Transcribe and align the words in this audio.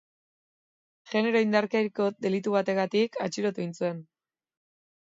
Genero-indarkeriako 1.11 2.09
delitu 2.29 2.57
batengatik, 2.57 3.23
atxilotu 3.29 3.67
egin 3.67 3.81
zuten. 3.81 4.05